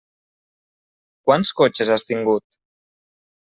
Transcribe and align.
Quants 1.29 1.53
cotxes 1.61 1.95
has 1.99 2.09
tingut? 2.15 2.61